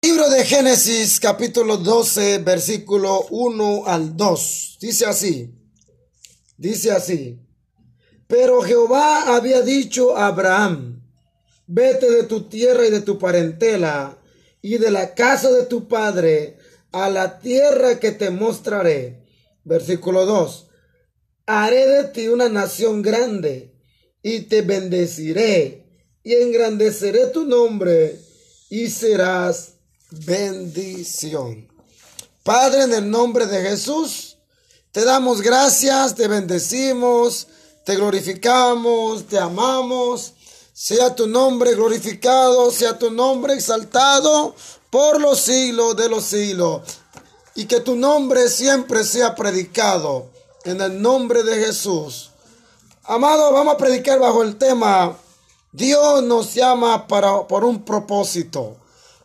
[0.00, 4.78] Libro de Génesis capítulo 12 versículo 1 al 2.
[4.80, 5.50] Dice así.
[6.56, 7.40] Dice así.
[8.28, 11.02] Pero Jehová había dicho a Abraham,
[11.66, 14.16] vete de tu tierra y de tu parentela
[14.62, 16.58] y de la casa de tu padre
[16.92, 19.26] a la tierra que te mostraré.
[19.64, 20.68] Versículo 2.
[21.46, 23.74] Haré de ti una nación grande
[24.22, 25.86] y te bendeciré
[26.22, 28.16] y engrandeceré tu nombre
[28.70, 29.77] y serás
[30.10, 31.68] bendición.
[32.42, 34.36] Padre, en el nombre de Jesús,
[34.92, 37.46] te damos gracias, te bendecimos,
[37.84, 40.34] te glorificamos, te amamos.
[40.72, 44.54] Sea tu nombre glorificado, sea tu nombre exaltado
[44.90, 46.82] por los siglos de los siglos.
[47.54, 50.30] Y que tu nombre siempre sea predicado
[50.64, 52.30] en el nombre de Jesús.
[53.02, 55.18] Amado, vamos a predicar bajo el tema
[55.72, 58.77] Dios nos llama para, por un propósito.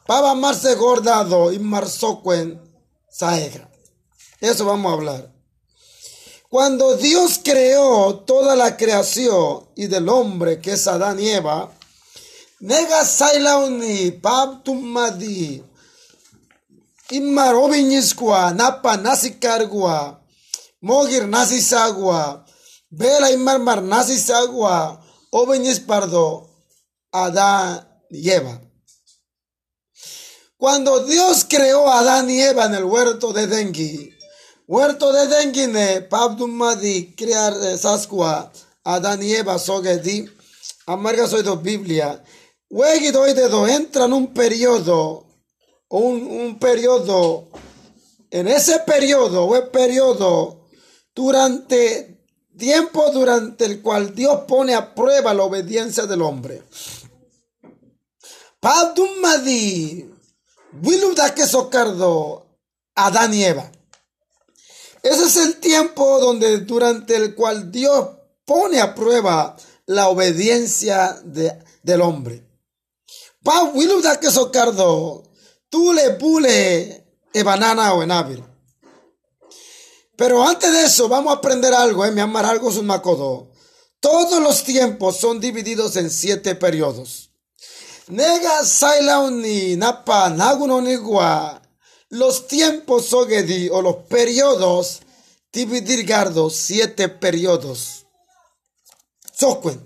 [0.06, 2.62] Para marse gordado y marzoquen
[3.10, 3.70] saegra.
[4.40, 5.34] Eso vamos a hablar.
[6.50, 11.72] Cuando Dios creó toda la creación y del hombre que es Adán y Eva,
[12.60, 15.64] nega sailauni pabtumadi
[17.10, 20.22] imar obiñisqua napa nasicargua
[20.82, 22.46] mogir nasisagua
[22.90, 25.02] vela imar mar nasisagua
[25.32, 26.50] obiñis pardo
[27.12, 28.62] Adán y Eva.
[30.64, 34.10] Cuando Dios creó a Adán y Eva en el huerto de Dengi,
[34.66, 38.50] huerto de Dengi ne pabdumadi crear sasqua
[38.86, 40.26] Adán y Eva sogedi
[40.86, 42.24] amarga soy do Biblia
[42.70, 45.26] Wegi doy de do entra en un periodo
[45.90, 47.50] un, un periodo
[48.32, 50.70] en ese periodo o el periodo
[51.14, 52.24] durante
[52.58, 56.64] tiempo durante el cual Dios pone a prueba la obediencia del hombre.
[58.62, 60.13] Padumadi
[61.36, 62.46] que socardo
[62.96, 63.72] Adán y Eva.
[65.02, 68.10] Ese es el tiempo donde durante el cual Dios
[68.46, 71.52] pone a prueba la obediencia de,
[71.82, 72.48] del hombre.
[73.44, 75.24] Pa Wiluda que socardo
[75.70, 77.04] Tule pule
[77.34, 78.44] e banana o enavir.
[80.16, 82.12] Pero antes de eso, vamos a aprender algo, ¿eh?
[82.12, 83.50] Mi amar algo es un macodo.
[84.00, 87.33] Todos los tiempos son divididos en siete periodos.
[88.08, 91.62] Nega sailauni napa nagunonigua.
[92.10, 95.02] Los tiempos sogedi o los periodos
[95.52, 98.06] dividir gardo siete periodos.
[99.34, 99.82] Sokwen.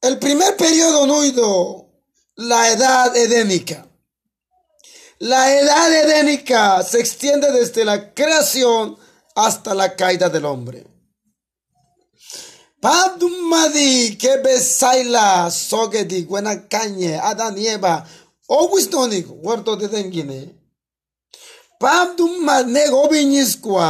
[0.00, 1.86] El primer periodo nuido,
[2.34, 3.86] la edad edénica.
[5.18, 8.98] La edad edénica se extiende desde la creación
[9.34, 10.91] hasta la caída del hombre.
[12.82, 17.94] Padumadi que besaila sogedi buena cañe adanieva
[18.48, 20.40] oguistonic huerto de denguine.
[21.78, 23.88] Padumad nego viñisqua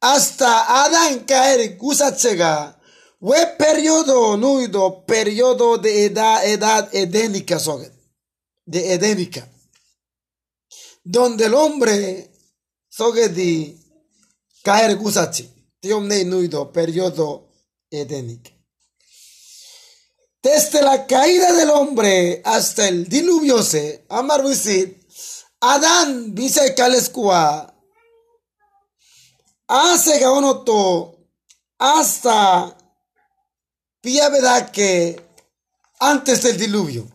[0.00, 0.50] hasta
[0.84, 2.78] Adán caer gusachega.
[3.20, 7.92] We periodo nuido periodo de edad edad edénica soged.
[8.66, 9.48] De edénica
[11.10, 12.30] donde el hombre
[12.90, 13.80] sogedi
[14.62, 15.48] caer gusachi,
[16.72, 17.48] periodo
[17.90, 18.50] edénico.
[20.42, 24.42] Desde la caída del hombre hasta el diluvio se, amar
[25.60, 27.74] Adán dice calescua,
[29.66, 31.18] hace gaonoto
[31.78, 32.76] hasta
[34.00, 35.20] pia verdad que
[35.98, 37.08] antes del diluvio.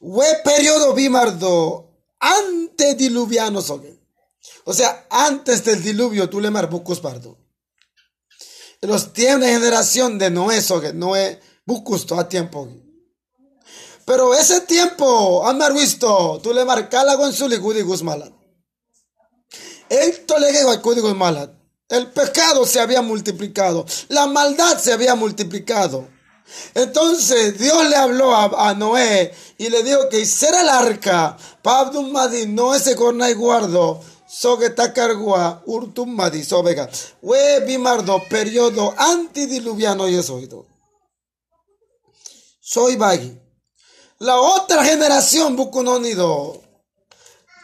[0.00, 4.00] Fue periodo bimardo antediluviano sogue.
[4.64, 7.39] O sea, antes del diluvio tú le marbucus pardo.
[8.82, 12.68] Los tiempos de generación de Noé sogue, Noé bucusto a tiempo.
[14.06, 18.32] Pero ese tiempo, han visto, tú le marcas la gonzuli gudigus malat.
[19.88, 21.50] El tolegue gudigus malat.
[21.88, 26.08] El pecado se había multiplicado, la maldad se había multiplicado.
[26.74, 31.36] Entonces Dios le habló a, Noé y le dijo que hiciera el arca.
[31.62, 34.00] Pabdum madi no ese corna y guardo.
[34.30, 36.88] Soge tacargua urtum madi sobega.
[37.20, 40.40] We bimardo periodo antidiluviano y eso.
[42.60, 43.36] Soy bagi.
[44.20, 46.62] La otra generación bucunonido.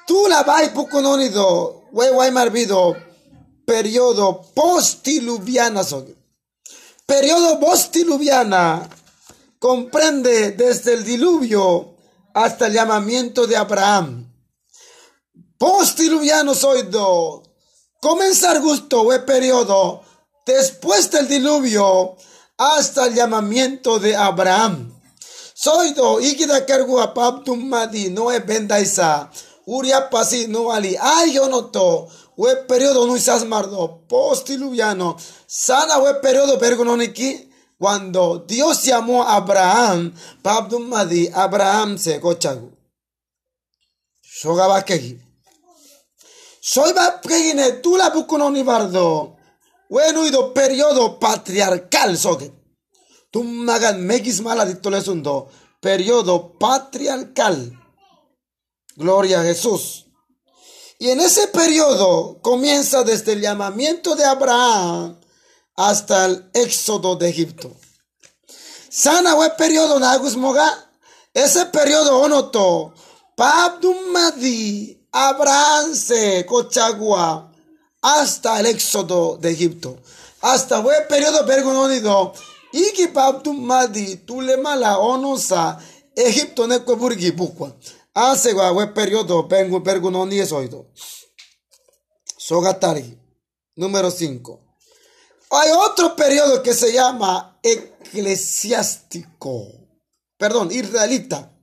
[0.08, 1.84] Tú la vai bucunonido.
[1.92, 2.96] We guay marvido.
[3.64, 6.16] Periodo postiluviana soge.
[7.06, 8.90] Periodo postiluviana
[9.60, 11.94] comprende desde el diluvio
[12.34, 14.25] hasta el llamamiento de Abraham.
[15.58, 17.42] Postiluviano soy do.
[18.00, 20.02] Comenzar gusto el periodo
[20.44, 22.16] después del diluvio
[22.58, 24.92] hasta el llamamiento de Abraham.
[25.54, 29.30] Soy do, ikida kergu apaptum madi, no es bendaisa.
[29.64, 32.06] Uria pasi no ali, ay yo no to.
[32.36, 35.16] We periodo no isas mardo, postiluviano.
[35.46, 37.50] Sana we periodo pergononiki.
[37.78, 42.72] Cuando Dios llamó a Abraham, paptum madi, Abraham se cochagu.
[44.22, 44.82] Shogaba
[46.66, 46.72] kegi.
[46.72, 49.36] Soy va kegine, tú la bukunoni bardo.
[49.88, 52.52] Bueno, ido periodo patriarcal soge.
[53.30, 55.48] Tu magan megis maladito lesundo.
[55.80, 57.72] Periodo patriarcal.
[58.96, 60.06] Gloria a Jesús.
[60.98, 65.20] Y en ese periodo comienza desde el llamamiento de Abraham
[65.76, 67.76] hasta el éxodo de Egipto.
[68.88, 70.90] Sana we periodo nagus moga.
[71.34, 72.94] Ese periodo onoto.
[73.36, 74.95] Pabdumadi.
[75.18, 77.50] Abraham se cochagua
[78.02, 79.96] hasta el éxodo de Egipto.
[80.42, 82.34] Hasta fue periodo pergononido.
[82.70, 84.16] Y que Pabdumadi.
[84.26, 85.78] Tule mala onosa.
[86.14, 87.74] Egipto ne burgi bukwa.
[88.12, 90.86] Hace fue periodo oído.
[92.36, 93.18] Sogatari.
[93.74, 94.60] Número 5.
[95.50, 99.66] Hay otro periodo que se llama eclesiástico.
[100.36, 101.55] Perdón, israelita.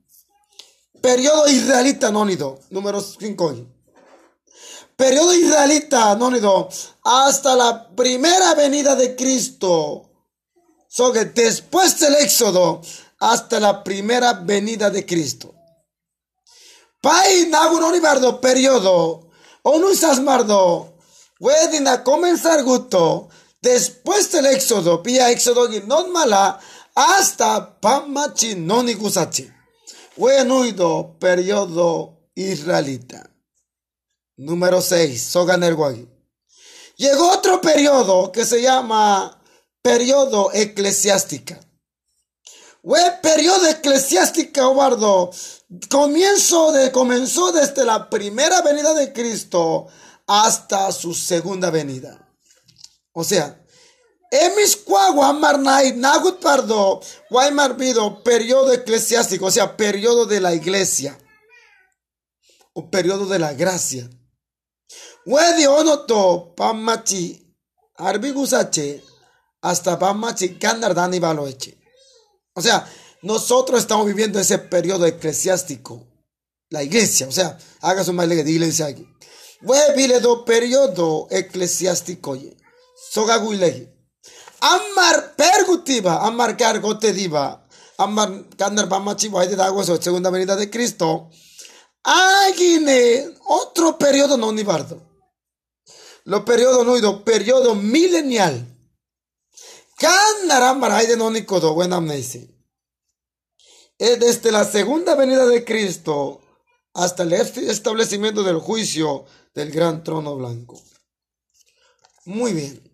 [1.03, 2.61] Periodo israelita nónido.
[2.69, 3.55] Número 5.
[4.95, 6.69] Periodo israelita nónido.
[7.03, 10.09] Hasta la primera venida de Cristo.
[10.87, 12.81] So que después del éxodo.
[13.19, 15.53] Hasta la primera venida de Cristo.
[17.01, 19.27] Pai nagunoni bardo periodo.
[19.63, 19.89] Onu
[20.21, 20.93] mardo.
[21.37, 23.27] Pueden a comenzar gusto
[23.61, 26.59] después del éxodo, pia éxodo y non mala,
[26.95, 29.62] hasta pamachi noni gusachi.
[30.15, 33.31] Buenuido, periodo israelita.
[34.37, 36.07] Número 6, Soganerguagi.
[36.97, 39.41] Llegó otro periodo que se llama
[39.81, 41.59] periodo eclesiástica.
[42.83, 45.31] We periodo eclesiástica, Obardo,
[45.89, 49.87] comienzo de, comenzó desde la primera venida de Cristo
[50.27, 52.29] hasta su segunda venida.
[53.13, 53.62] O sea,
[54.33, 54.77] emis
[55.39, 56.99] marnai nagut pardo
[57.53, 61.17] marbido periodo eclesiástico, o sea, periodo de la iglesia
[62.73, 64.09] o periodo de la gracia.
[65.25, 67.55] Wedi onoto pamachi
[67.97, 69.03] arbigusache
[69.61, 71.77] hasta pamachi dani baloeche.
[72.55, 72.87] O sea,
[73.21, 76.05] nosotros estamos viviendo ese periodo eclesiástico,
[76.69, 79.07] la iglesia, o sea, haga su de iglesia aquí.
[79.61, 82.37] Wedi do periodo eclesiástico.
[83.11, 83.92] Sogaguilehi.
[84.63, 87.67] Amar pergutiva, amar cargote diva,
[87.97, 91.29] amar candar pamachi de agua segunda venida de Cristo.
[92.01, 95.01] Aguine, otro periodo no nibardo.
[96.23, 98.65] Lo periodo no ido, periodo milenial.
[99.97, 102.47] Candar amar de no nicodo, buena amnesia.
[103.97, 106.39] Es desde la segunda venida de Cristo
[106.93, 110.81] hasta el establecimiento del juicio del gran trono blanco.
[112.23, 112.92] Muy bien.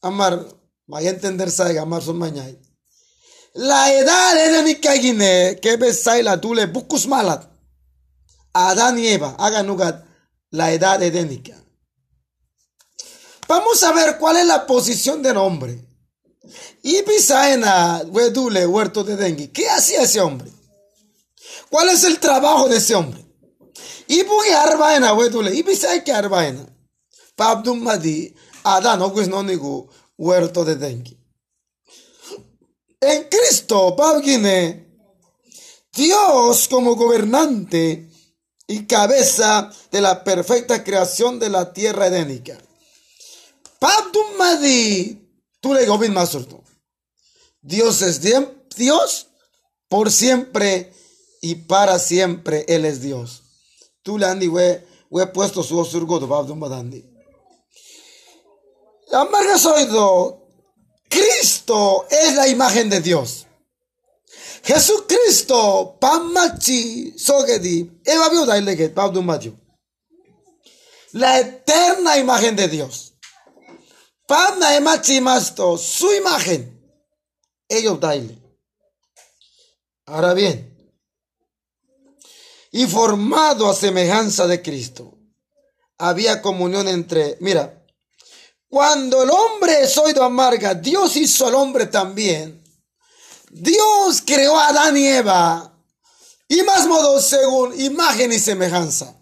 [0.00, 0.46] Amar,
[0.86, 2.56] vaya a entender saiga, amar son mañana.
[3.54, 7.44] La edad de mi guine, que besai la dule bucus malat.
[8.52, 10.06] Adán y Eva, hagan lugar
[10.50, 11.56] la edad edénica.
[13.48, 15.84] Vamos a ver cuál es la posición del hombre.
[16.82, 19.50] Y pisaena, wedule, huerto de dengue.
[19.50, 20.50] ¿Qué hacía ese hombre?
[21.70, 23.24] ¿Cuál es el trabajo de ese hombre?
[24.06, 26.64] Y pugue arbaena, wedule, y pisai que arbaena.
[27.36, 28.34] Pabdum madi,
[28.76, 31.16] Adán, no nigu huerto de dengue.
[33.00, 34.86] En Cristo, Pabgine,
[35.92, 38.10] Dios como gobernante
[38.66, 42.58] y cabeza de la perfecta creación de la tierra edénica.
[44.36, 45.28] Madi,
[45.60, 46.62] tú le gobin masurto.
[47.60, 48.20] Dios es
[48.76, 49.28] Dios
[49.88, 50.92] por siempre
[51.40, 53.42] y para siempre Él es Dios.
[54.02, 57.17] Tú le we, we puesto su osurgo de Madandi.
[59.66, 60.48] Oído,
[61.08, 63.46] Cristo es la imagen de Dios.
[64.62, 68.62] Jesucristo, Pamachi, Sogedi, Eva Viuda y
[71.12, 73.14] La eterna imagen de Dios.
[74.26, 76.78] Pamna Emachi Masto, su imagen.
[77.66, 78.38] Ellos daile.
[80.04, 80.92] Ahora bien,
[82.70, 85.14] y formado a semejanza de Cristo,
[85.96, 87.77] había comunión entre, mira,
[88.68, 92.62] cuando el hombre es oído amarga, Dios hizo al hombre también.
[93.50, 95.72] Dios creó a Adán y Eva.
[96.48, 99.14] Y más modo según imagen y semejanza.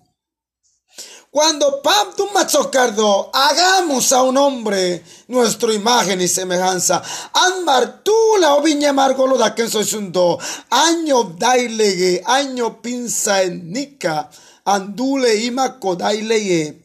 [1.36, 7.02] Cuando Pabdu Machocardo, hagamos a un hombre nuestra imagen y semejanza.
[7.34, 10.38] Anmar tú la oviña margolo da que soy sundo.
[10.70, 14.30] Año dailege, año pinza en nica.
[14.64, 15.78] Andule ima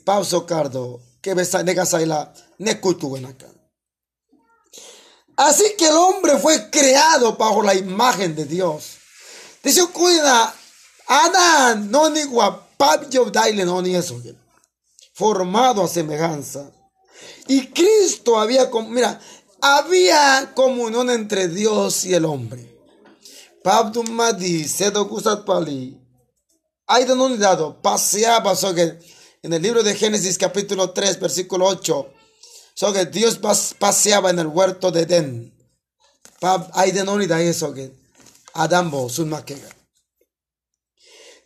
[0.03, 0.99] pauso cardo.
[1.21, 2.40] Que besa negasaila, nekutu acá.
[5.35, 8.97] Así que el hombre fue creado bajo la imagen de Dios.
[9.63, 10.53] Dice, cuida,
[11.07, 12.21] Adán, no ni
[13.31, 14.21] daile, no ni eso
[15.13, 16.71] formado a semejanza.
[17.47, 19.19] Y Cristo había, mira,
[19.61, 22.71] había comunión entre Dios y el hombre.
[24.09, 25.07] Madi, Sedo
[25.45, 25.99] Pali,
[26.87, 27.05] hay
[27.37, 28.55] dado, paseaba
[29.43, 32.13] en el libro de Génesis capítulo 3 versículo 8,
[32.73, 33.39] sobre Dios
[33.77, 35.53] paseaba en el huerto de Edén.
[36.73, 37.03] Hay de
[37.39, 37.93] eso que
[38.53, 39.69] Adambo, su maquega.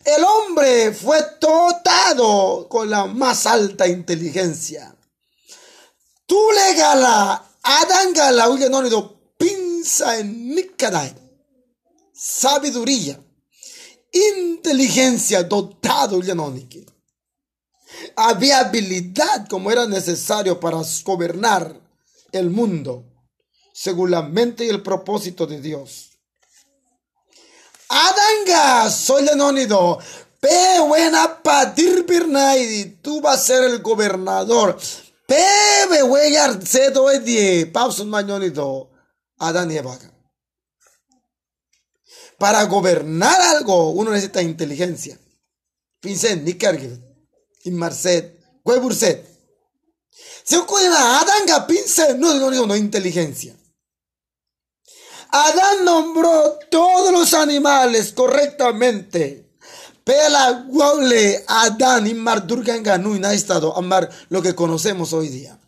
[0.03, 4.96] El hombre fue dotado con la más alta inteligencia.
[6.27, 8.48] Tú le gala, Adán gala,
[9.38, 10.63] pinza en mi
[12.13, 13.20] Sabiduría,
[14.12, 16.51] inteligencia dotado, no
[18.15, 21.79] Había habilidad como era necesario para gobernar
[22.31, 23.05] el mundo
[23.73, 26.11] según la mente y el propósito de Dios.
[27.89, 29.99] Adanga, soy Lenónido.
[30.39, 34.77] Pe buena patir birnai, tú vas a ser el gobernador.
[35.27, 38.91] Pe wey arcedo edie, pausun mañonido.
[39.37, 39.79] Adán y
[42.37, 45.19] Para gobernar algo, uno necesita inteligencia.
[45.99, 47.04] Pincen, ni cargue.
[47.65, 49.27] Y marcet, hueburset.
[50.43, 53.55] Se ocurre Adanga, pincen, no, no, no, no, inteligencia.
[55.31, 59.57] Adán nombró todos los animales correctamente.
[60.03, 65.60] Pela guable Adán y Mardurganganu y estado amar lo que conocemos hoy día.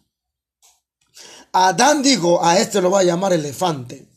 [1.51, 4.07] Adán dijo, a este lo va a llamar elefante.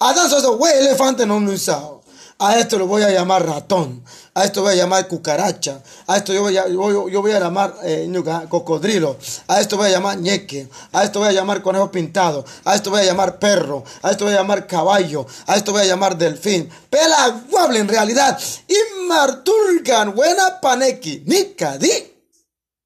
[0.00, 1.97] Adán se güey, elefante no lo usado.
[2.40, 4.04] A esto lo voy a llamar ratón.
[4.32, 5.82] A esto voy a llamar cucaracha.
[6.06, 8.08] A esto yo voy a, yo, voy a llamar eh,
[8.48, 9.16] cocodrilo.
[9.48, 10.68] A esto voy a llamar ñeque.
[10.92, 12.44] A esto voy a llamar conejo pintado.
[12.64, 13.82] A esto voy a llamar perro.
[14.02, 15.26] A esto voy a llamar caballo.
[15.48, 16.70] A esto voy a llamar delfín.
[16.88, 18.38] Pela guable en realidad.
[18.68, 21.24] Y marturgan buena paneki.
[21.26, 21.90] Nika di.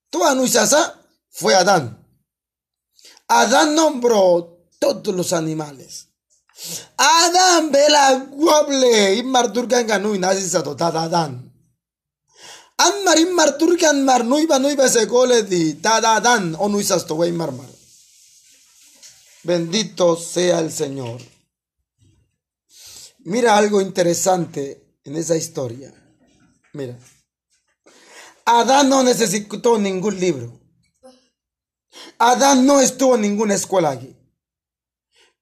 [0.09, 1.99] Tu anunciasa fue Adán.
[3.29, 6.12] Adán nombró todos los animales.
[6.97, 11.53] Adam bela guable immar durgan ganui nasi sato tada dan.
[12.79, 17.53] Ammar immar turkan mar nuiba nuiba se gole di tada dan o nuisas to mar
[17.53, 17.71] mar.
[19.45, 21.21] Bendito sea el Señor.
[23.25, 25.93] Mira algo interesante en esa historia.
[26.73, 26.97] Mira.
[28.45, 30.61] Adán no necesitó ningún libro.
[32.19, 34.17] Adán no estuvo en ninguna escuela aquí.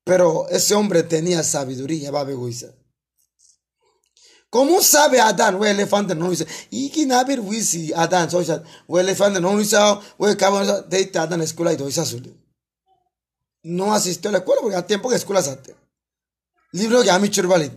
[0.05, 2.75] Pero ese hombre tenía sabiduría, babeguisa.
[4.51, 5.55] ¿Cómo sabe Adán?
[5.55, 6.47] We elefante no dice.
[6.71, 9.77] Y que nabir wisi Adán, so ya, we elefante no dice,
[10.19, 12.37] we cabo de Adán escuela y doy azul.
[13.63, 15.77] No asistió a la escuela porque a tiempo que escuela sate.
[16.73, 17.71] Libro que a mi churvalid.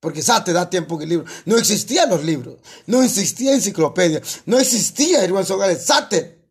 [0.00, 1.26] Porque sate da tiempo que libro.
[1.44, 2.58] No existían los libros.
[2.86, 4.22] No existía enciclopedia.
[4.46, 5.84] No existía el buen sogales.
[5.84, 6.48] Sate.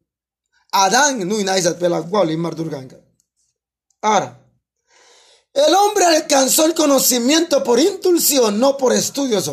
[0.72, 3.00] Adán no y nadie se pela gual y mardurganga.
[4.02, 4.45] Ahora.
[5.56, 9.50] El hombre alcanzó el conocimiento por intuición, no por estudios.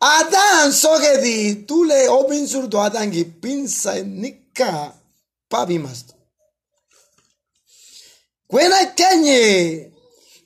[0.00, 4.92] Adán sogedi, tú le obin surdo Adán y pinza nika
[5.48, 6.14] pabimasto.
[8.48, 9.92] Cuena cañe,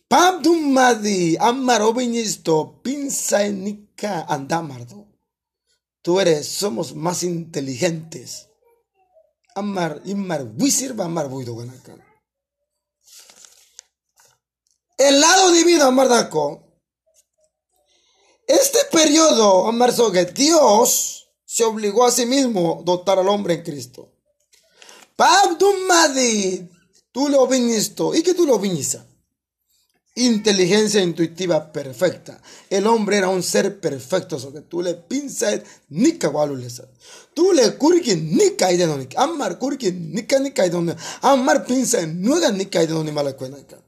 [0.07, 5.07] pam dumadi, amar obinisto, pinza en nika andamardo.
[6.03, 8.49] Tú eres, somos más inteligentes.
[9.55, 12.08] Amar, imar, wisir, amar, buido, ganacán.
[14.99, 16.65] El lado divino, Amardaco.
[18.49, 19.71] Este periodo,
[20.11, 24.11] que Dios se obligó a sí mismo dotar al hombre en Cristo.
[25.87, 26.69] Madi,
[27.13, 29.01] tú lo viniste, y que tú lo viniste.
[30.17, 32.43] Inteligencia intuitiva perfecta.
[32.69, 36.89] El hombre era un ser perfecto, so que tú le pinsas ni cagualulesa.
[37.35, 40.85] Tú le curki ni caído ni amar curki ni ni caído
[41.23, 43.79] amar pinza no ni caído ni mala cuenta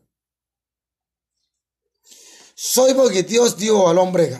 [2.62, 4.38] soy porque Dios dio al hombre.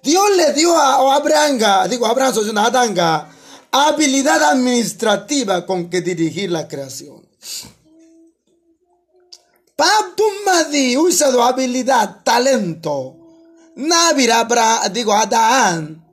[0.00, 3.28] Dios le dio a Abraham, digo Abraham, soy una adanga,
[3.72, 7.28] habilidad administrativa con que dirigir la creación.
[9.74, 13.16] Paptumadi usado habilidad, talento.
[13.74, 14.46] Navira,
[14.92, 16.06] digo Adán.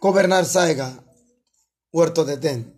[0.00, 1.02] gobernar Saiga,
[1.90, 2.72] huerto de Den.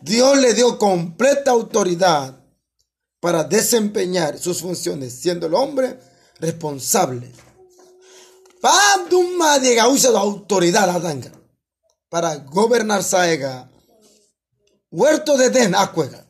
[0.00, 2.43] Dios le dio completa autoridad
[3.24, 5.98] para desempeñar sus funciones, siendo el hombre
[6.40, 7.32] responsable.
[8.60, 10.90] Pabduma diga usa la autoridad
[12.10, 13.70] para gobernar Saega,
[14.90, 16.26] huerto de Den, Acuega.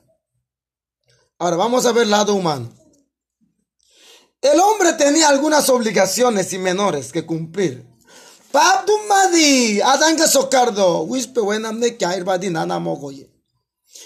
[1.41, 2.73] Ahora vamos a ver lado humano.
[4.41, 7.85] El hombre tenía algunas obligaciones y menores que cumplir.
[8.53, 11.99] Pabdumadi, adanga socardo, wispe wenamne
[12.79, 13.35] mogoye.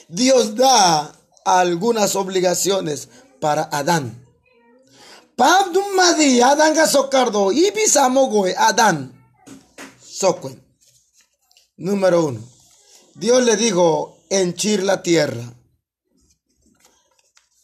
[0.08, 1.17] Dios da
[1.56, 3.08] algunas obligaciones
[3.40, 4.24] para Adán.
[5.36, 9.14] Pabdumadi, adanga socardo, ibisamogoe, Adán.
[10.04, 10.62] Socuen.
[11.76, 12.40] Número uno.
[13.14, 15.54] Dios le dijo, henchir la tierra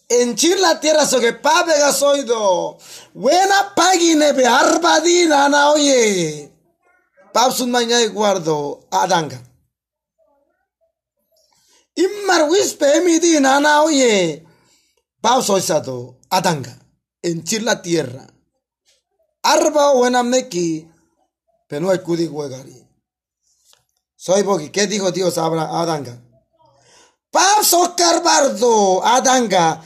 [0.09, 2.79] henchir la tierra so que pabe gasoido.
[3.13, 6.51] Buena pagine be arbadina na oye.
[7.33, 9.41] Papsun mañana guardo adanga.
[11.95, 14.47] Immar wispe emidina na oye.
[15.21, 16.79] Pauso isado adanga.
[17.23, 18.27] Henchir la tierra.
[19.43, 20.89] Arba buena meki.
[21.69, 22.87] Pero no hay cudi huegari.
[24.17, 24.71] Soy bogi.
[24.71, 26.21] ¿Qué dijo Dios a Adanga?
[27.31, 29.83] Pauso carbardo Adanga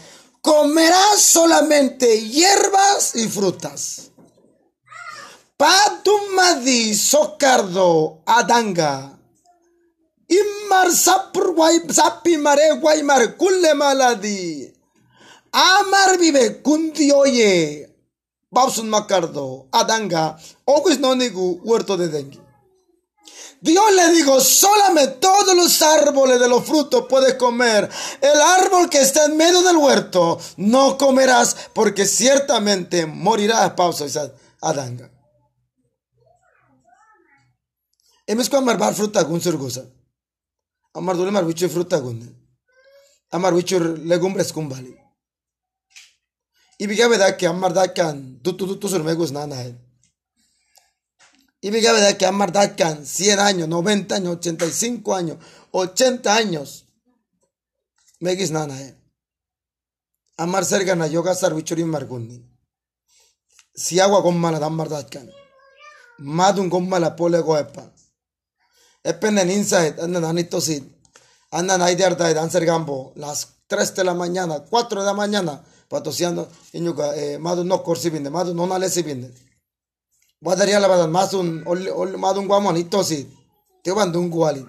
[0.49, 4.11] comerás solamente hierbas y frutas.
[5.57, 9.18] Patumadi socardo adanga.
[10.69, 11.55] Immar sapur
[11.91, 14.71] sapi mare guaymar kulle maladi.
[15.53, 17.89] Amar vive kundi oye.
[18.53, 20.37] Babsun macardo adanga.
[20.67, 22.41] Ogus nonigu huerto de dengue.
[23.61, 27.89] Dios le dijo, solamente todos los árboles de los frutos puedes comer.
[28.21, 33.73] El árbol que está en medio del huerto no comerás porque ciertamente morirás.
[33.73, 34.05] Pausa,
[34.61, 35.11] adanga.
[38.79, 39.27] Bar fruta.
[40.99, 42.21] Amar dule mar wichu fruta gun.
[43.31, 43.77] Amar wichu
[44.11, 44.93] legumbres kumbali.
[46.79, 49.73] Y bigabe da que amar da kan tu tu tu tu surmegus nana hai.
[51.61, 55.39] Y me de que Amar Dakan, 100 años, 90 años, 85 años,
[55.73, 56.85] 80 años.
[58.21, 58.97] Me gis nana eh.
[60.37, 62.45] Amar sergana yoga sarvichurin margundi.
[63.75, 65.29] Si agua con mala dan mardatkan.
[66.19, 67.93] Madun con mala pole goepa.
[69.03, 70.85] Epenen inside, andan anitosid.
[71.51, 73.13] Andan ahí de arda, dan sergambo.
[73.17, 75.65] Las 3 de la mañana, 4 de la mañana.
[75.89, 76.49] Patosiando.
[76.73, 79.33] Iñuka, eh, madun no corsi vinde, madun no nalesi vinde.
[80.41, 83.27] Wadaria la badan masun ol ol madun guamon itosi.
[83.83, 84.65] Te van dun guali.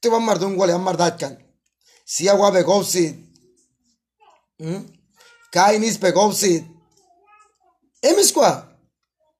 [0.00, 1.36] Te van mar dun guali amar datkan.
[2.04, 3.04] Si agua begopsi.
[4.58, 4.86] Hmm?
[5.50, 6.64] Kainis begopsi.
[8.02, 8.50] Emis kwa.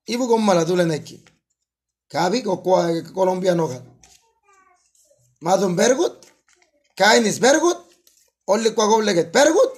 [0.07, 1.23] Ibu gommala dule neki.
[2.09, 3.69] Kabi ko kwa colombiano.
[5.41, 6.17] Madun bergut.
[6.97, 7.79] Kainis bergut.
[8.47, 9.73] Olli kwa gobleget bergut.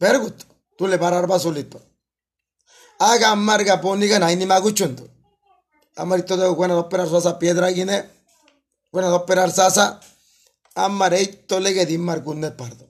[0.00, 0.46] Bergut.
[0.76, 1.80] Tule parar basulito.
[2.98, 5.08] Haga amarga poniga na ni maguchundu.
[5.96, 8.04] Amarito de buena operar rosa piedra guine.
[8.92, 10.00] Buena operar sasa.
[10.74, 12.84] Amareito lege di margunne pardo.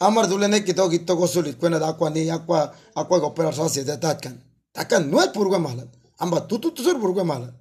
[0.00, 1.58] Amar dulene kito kito gosulit.
[1.58, 4.36] Buena da aqua ni aqua aqua operar sasa de tatkan.
[4.72, 5.84] Tatkan no es purgue mala.
[6.18, 7.54] Amba tu tu tu sur purgue mala.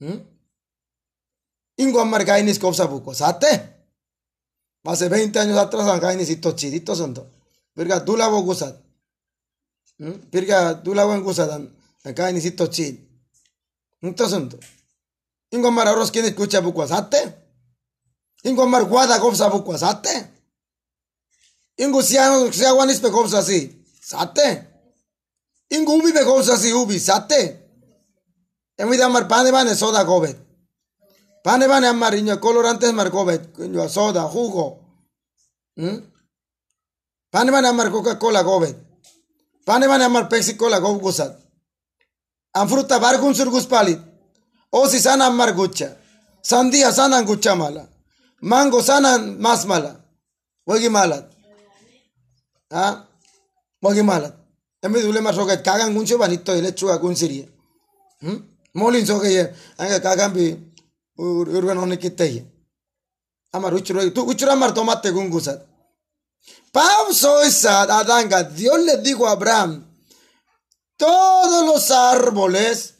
[0.00, 0.20] ¿Mm?
[1.76, 3.14] Ingo amar gainis kopsa buco.
[3.14, 3.72] Sate.
[4.84, 7.14] Hace 20 años atrás han gainis y tochidito son.
[7.74, 8.84] Verga, tú la bogusat.
[10.30, 11.70] pirga dulawan gusadan
[12.02, 13.08] acá necesito chil
[14.02, 14.58] entonces
[15.50, 17.20] ingo mar arroz quién escucha bucuasate
[18.42, 20.14] ingo mar guada gobsa bucuasate
[21.76, 24.73] ingo siano siaguanis pe gobsa así sate
[25.70, 27.40] ingo ubi pe gobsa así ubi sate
[28.76, 30.36] emi da mar pane soda gobet
[31.42, 34.66] pane vane amar iño colorantes mar gobet iño soda jugo
[37.30, 38.84] pane vane amar coca cola gobet
[39.64, 41.32] Pane van amar pexi cola go gusat.
[42.54, 44.00] An fruta bargun sur guspalit.
[44.70, 45.96] O si sana amar gucha.
[46.42, 47.88] Sandía sana gucha mala.
[48.40, 49.92] Mango sana más mala.
[50.66, 51.24] Wagi malat.
[52.70, 53.08] ¿Ah?
[53.82, 54.34] Malat.
[54.84, 57.48] Emi dule mar soket kagan guncho banito ile chuga gun sirie.
[58.20, 58.38] ¿Hm?
[58.74, 59.44] Molin soke ye.
[59.78, 60.46] Anga kagan bi
[61.18, 62.26] urban hone kitte
[63.52, 64.00] Amar uchuro.
[64.12, 65.60] Tu uchuro amar tomate gun gusat.
[66.72, 68.42] Pauso esa adanga.
[68.42, 69.86] Dios le dijo a Abraham,
[70.96, 72.94] todos los árboles,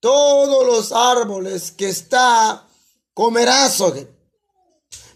[0.00, 2.66] todos los árboles que está,
[3.14, 3.82] comerás,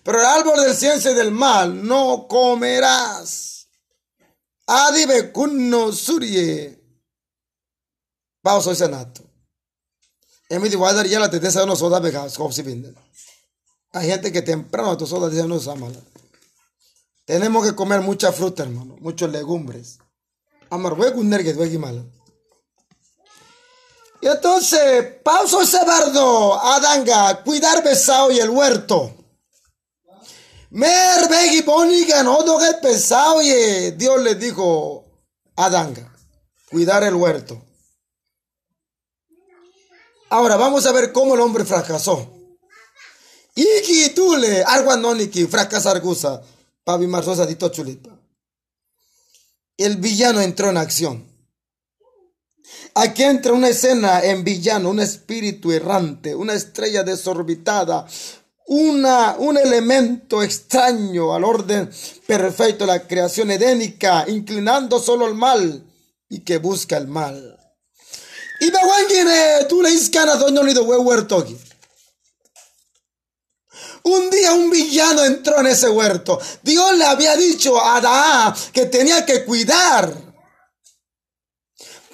[0.03, 3.60] pero el árbol del ciencia y del mal no comerás.
[4.73, 6.79] Adibe kunno surye.
[8.41, 9.23] Pauso ese nato.
[10.49, 12.95] En mi igual ya la tetesa no soda vega skopsi binden.
[13.93, 16.01] Hay gente que temprano tu soda dice no es mala.
[17.25, 19.99] Tenemos que comer mucha fruta, hermano, muchos legumbres.
[20.71, 22.05] Amar nergue hueco mala.
[24.21, 29.20] Y entonces, pauso ese bardo, Adanga, cuidar besao y el huerto.
[30.71, 35.05] Mer begi boniga no doge pesado y Dios le dijo
[35.57, 36.15] a Adanga,
[36.71, 37.61] cuidar el huerto.
[40.29, 42.33] Ahora vamos a ver cómo el hombre fracasó.
[43.57, 46.41] Iki tule, arguanoniki, fracasar gusa,
[46.85, 48.17] pavi marzosa dito chulipa.
[49.77, 51.29] El villano entró en acción.
[52.95, 58.07] Aquí entra una escena en villano, un espíritu errante, una estrella desorbitada,
[58.73, 61.91] una, un elemento extraño al orden
[62.25, 65.85] perfecto de la creación edénica, inclinando solo al mal
[66.29, 67.59] y que busca el mal.
[68.61, 68.71] Y
[69.69, 71.45] tú le de huerto
[74.05, 76.41] un día un villano entró en ese huerto.
[76.63, 80.15] Dios le había dicho a Adán que tenía que cuidar.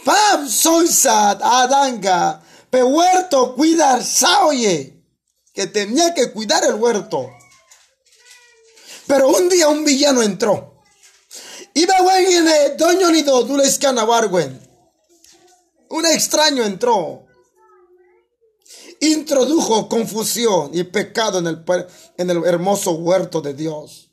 [0.04, 4.95] Pam soisat Adanga, pe huerto cuidar saoye
[5.56, 7.30] que tenía que cuidar el huerto.
[9.06, 10.82] Pero un día un villano entró.
[11.72, 13.42] Iba en doño ni do
[15.88, 17.24] Un extraño entró.
[19.00, 21.64] Introdujo confusión y pecado en el,
[22.18, 24.10] en el hermoso huerto de Dios.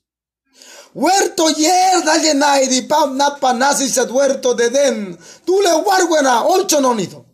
[0.93, 5.17] Huerto yerda llenai di pam napa nasi set huerto de den.
[5.43, 7.25] Tú le warguena ocho nonido.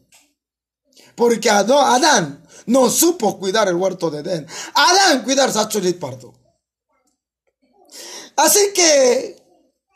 [1.15, 2.38] Porque Adán
[2.69, 4.47] no supo cuidar el huerto de Edén.
[4.73, 6.33] Adán cuidar Sachulit Pardo.
[8.35, 9.35] Así que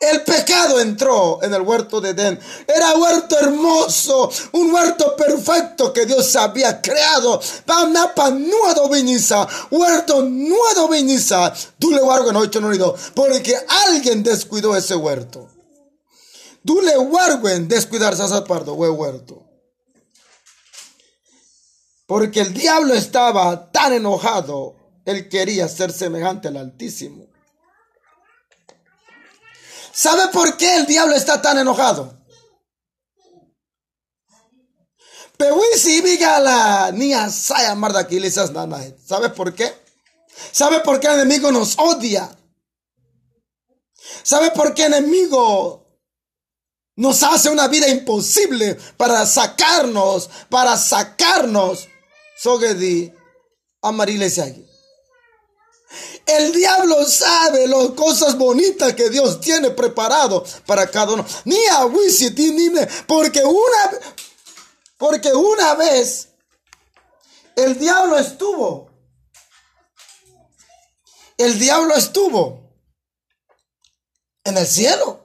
[0.00, 2.38] el pecado entró en el huerto de Edén.
[2.66, 7.40] Era huerto hermoso, un huerto perfecto que Dios había creado.
[9.70, 11.54] Huerto nuevo viniza.
[11.78, 12.60] Tú le en ocho
[13.14, 13.56] porque
[13.86, 15.48] alguien descuidó ese huerto.
[16.66, 16.98] Tú le
[17.48, 19.53] en descuidar Pardo, huerto.
[22.06, 27.26] Porque el diablo estaba tan enojado, él quería ser semejante al Altísimo.
[29.92, 32.24] ¿Sabe por qué el diablo está tan enojado?
[39.04, 39.72] ¿Sabe por qué?
[40.52, 42.36] ¿Sabe por qué el enemigo nos odia?
[44.22, 45.84] ¿Sabe por qué el enemigo
[46.96, 51.88] nos hace una vida imposible para sacarnos, para sacarnos
[52.36, 53.12] Sogedi
[53.82, 54.64] Amarilesiagi.
[56.26, 61.26] El diablo sabe las cosas bonitas que Dios tiene preparado para cada uno.
[61.44, 61.86] Ni a
[63.06, 64.00] porque una,
[64.96, 66.28] porque una vez
[67.56, 68.90] el diablo estuvo.
[71.36, 72.74] El diablo estuvo
[74.44, 75.20] en el cielo.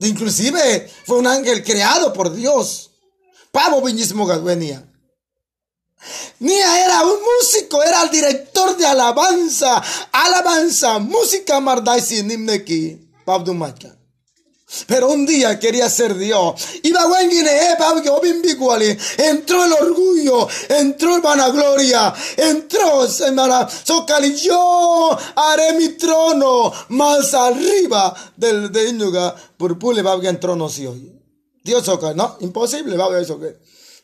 [0.00, 2.90] Inclusive fue un ángel creado por Dios.
[3.52, 4.26] Pavo Viñismo.
[6.40, 9.82] Nia era un músico, era el director de alabanza,
[10.12, 13.96] alabanza, música mardaisi nimneki, pabdumacha.
[14.86, 16.54] Pero un día quería ser Dios.
[16.84, 17.76] Iba eh,
[19.18, 23.68] entró el orgullo, entró el vanagloria, entró semana.
[23.68, 29.34] Socali, yo haré mi trono más arriba del de Inuga.
[29.56, 31.20] Purpule en trono si hoy.
[31.64, 31.84] Dios
[32.14, 32.96] no, imposible.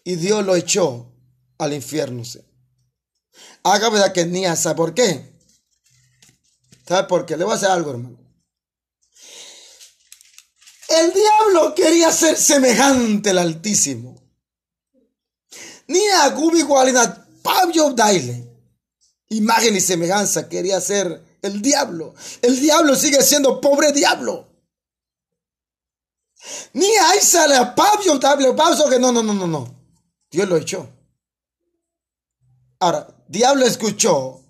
[0.04, 1.15] Y Dios lo echó
[1.58, 2.22] al infierno.
[3.62, 5.36] Haga verdad que ni sabe por qué.
[6.86, 7.36] ¿Sabe por qué?
[7.36, 8.18] Le voy a hacer algo, hermano.
[10.88, 14.22] El diablo quería ser semejante al Altísimo.
[15.88, 18.44] Ni a Gubi Gualina, Pablo Daile.
[19.28, 22.14] Imagen y semejanza quería ser el diablo.
[22.42, 24.48] El diablo sigue siendo pobre diablo.
[26.74, 29.74] Ni ahí sale a Pablo Daile, Pablo que no, no, no, no, no.
[30.30, 30.95] Dios lo echó.
[32.86, 34.42] Ahora, diablo escuchó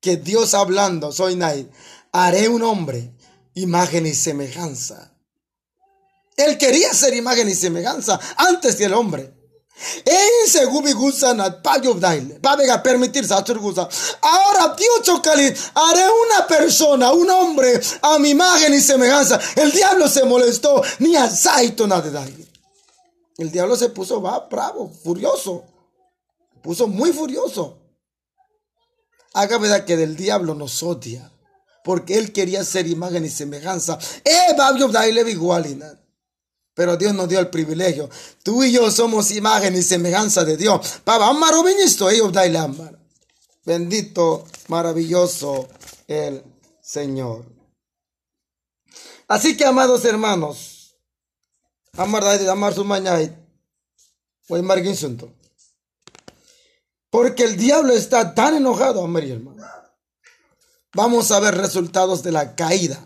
[0.00, 1.66] que Dios hablando, soy Naid,
[2.10, 3.14] haré un hombre,
[3.52, 5.12] imagen y semejanza.
[6.38, 9.34] Él quería ser imagen y semejanza antes que el hombre.
[12.42, 13.34] Va a permitirse
[14.22, 19.38] Ahora Dios chocali, haré una persona, un hombre a mi imagen y semejanza.
[19.54, 21.30] El diablo se molestó, ni a
[21.86, 22.26] nada
[23.36, 25.66] El diablo se puso va bravo, furioso
[26.62, 27.78] puso muy furioso.
[29.34, 31.32] Haga verdad que del diablo nos odia,
[31.84, 33.98] porque él quería ser imagen y semejanza.
[34.24, 34.54] Eh,
[36.74, 38.08] Pero Dios nos dio el privilegio.
[38.42, 41.02] Tú y yo somos imagen y semejanza de Dios.
[42.64, 42.98] Amar.
[43.64, 45.68] Bendito, maravilloso
[46.08, 46.42] el
[46.80, 47.44] Señor.
[49.28, 50.96] Así que, amados hermanos,
[51.96, 53.34] amar amar su mañana.
[54.48, 54.62] Voy
[57.12, 59.62] Porque el diablo está tan enojado, amar hermano.
[60.94, 63.04] Vamos a ver resultados de la caída.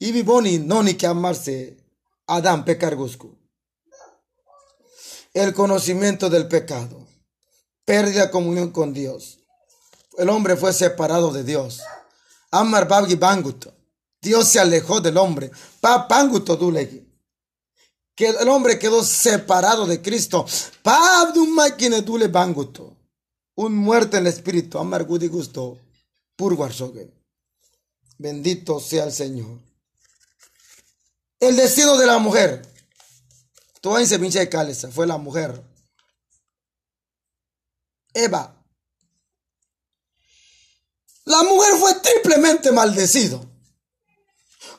[0.00, 1.76] Y vivoni no ni que amarse
[2.26, 3.38] Adán pecargusco.
[5.32, 7.06] El conocimiento del pecado.
[7.84, 9.38] Pérdida de comunión con Dios.
[10.18, 11.82] El hombre fue separado de Dios.
[12.50, 13.72] Amar babgi banguto.
[14.20, 15.52] Dios se alejó del hombre.
[15.80, 17.06] Pa panguto dulegi.
[18.16, 20.44] Que el hombre quedó separado de Cristo.
[20.82, 22.95] Pa máquina dule banguto.
[23.56, 24.78] Un muerto en el espíritu.
[24.78, 25.78] Amar gudi gusto.
[26.36, 27.12] Purguarsogue.
[28.18, 29.60] Bendito sea el Señor.
[31.40, 32.62] El destino de la mujer.
[33.80, 35.62] Todo en pinche de fue la mujer.
[38.12, 38.64] Eva.
[41.24, 43.44] La mujer fue triplemente maldecido.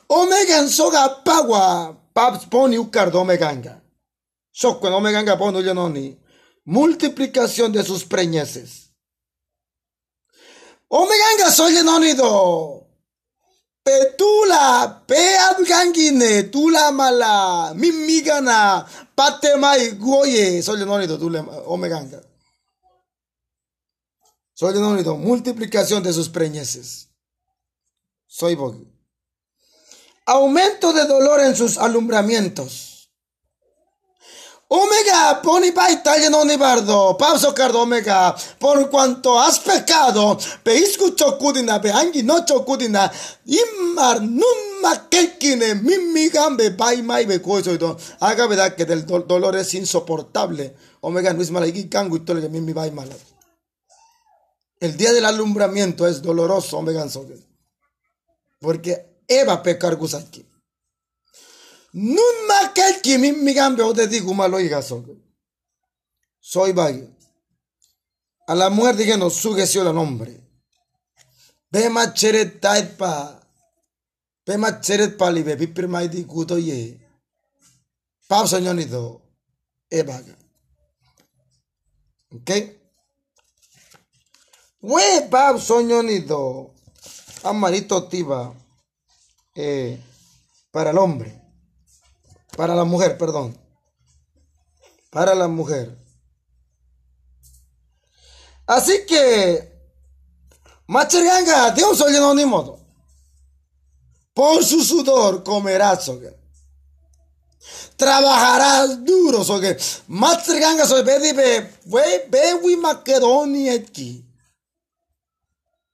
[0.08, 3.82] Omega en soga pagua paps poni ucardo omeganga.
[4.50, 6.18] Sokwen omeganga pono ni
[6.68, 8.92] Multiplicación de sus preñeces.
[10.88, 11.72] Omeganga soy
[12.14, 12.86] do.
[13.82, 22.20] Petula, pe abgangine, tula mala, mimigana, patemai goye, soy nonido, tule omeganga.
[24.52, 27.08] Soy nonido, multiplicación de sus preñeces.
[28.26, 28.86] Soy bogi.
[30.26, 32.87] Aumento de dolor en sus alumbramientos.
[34.70, 42.22] Omega, poni paita no bardo, pauso cardo omega, por cuanto has pecado, peisku chokudina, angi
[42.22, 43.10] no chokudina,
[43.46, 47.38] imar nunma kekine, mimigambe, bai mai be
[47.78, 52.46] do, haga verdad que del dolor es insoportable, omega no es malaiki kangu y tole
[52.50, 53.14] mimi bai mala.
[54.80, 57.06] El día del alumbramiento es doloroso, omega
[58.60, 60.47] porque Eva pecar gusaki.
[61.92, 64.70] Nun makel kimi migambe o de digo malo y
[66.40, 67.16] Soy vague.
[68.46, 70.40] A la mujer díganos sujeció el nombre.
[71.70, 73.40] Ve cheret taipa.
[74.46, 76.98] Ve cheret pali be pipir mai di guto ye.
[78.26, 79.22] Pau soñonido.
[79.90, 80.36] E vaga.
[82.30, 82.50] ¿Ok?
[84.82, 86.74] We soñonido.
[87.44, 88.54] Amarito tiba.
[89.54, 89.98] Eh,
[90.70, 91.37] para el hombre.
[92.58, 93.56] Para la mujer, perdón.
[95.12, 95.96] Para la mujer.
[98.66, 99.72] Así que,
[100.88, 102.80] Macherianga, Dios ni modo.
[104.34, 106.36] Por su sudor comerás, oye.
[107.94, 109.76] Trabajarás duro, oye.
[110.08, 114.28] Macherianga, soy be, we Macedonia aquí.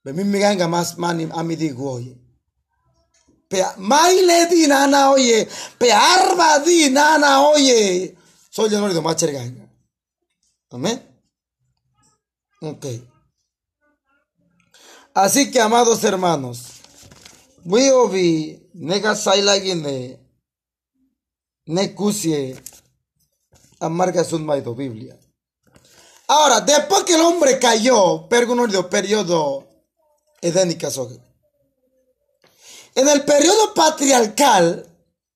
[0.02, 2.23] Be mi ganga más mani a mi digo, oye
[3.78, 8.16] maile di nana oye, pe arba di nana oye.
[8.50, 9.68] Soy el de Macherganga.
[10.70, 11.02] Amén.
[12.60, 12.86] Ok.
[15.14, 16.58] Así que, amados hermanos,
[17.64, 20.18] a oír nega sailagine
[21.66, 22.56] nekusie
[23.80, 25.18] amarga sun maido Biblia.
[26.26, 29.68] Ahora, después que el hombre cayó, perguno periodo
[30.40, 31.20] edénica soge.
[32.94, 34.86] En el periodo patriarcal,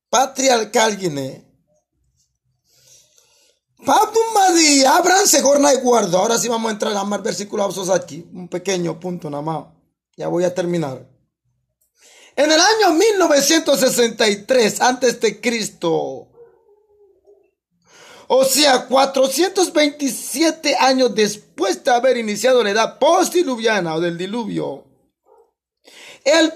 [0.09, 1.43] patriarcal Guinea,
[3.81, 6.19] Madi, Abraham se gorna y guardo.
[6.19, 8.27] Ahora sí vamos a entrar a más versículos aquí.
[8.33, 9.67] Un pequeño punto nada más.
[10.17, 11.07] Ya voy a terminar.
[12.37, 16.29] En el año 1963 antes de Cristo,
[18.29, 24.88] o sea, 427 años después de haber iniciado la edad postdiluviana o del diluvio,
[26.29, 26.53] el,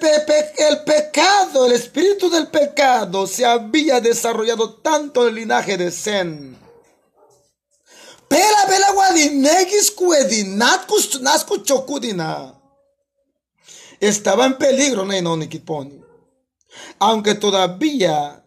[0.85, 6.59] pecado, el espíritu del pecado se había desarrollado tanto en el linaje de Zen.
[8.29, 8.87] Pela pela
[14.01, 15.07] Estaba en peligro,
[16.99, 18.45] Aunque todavía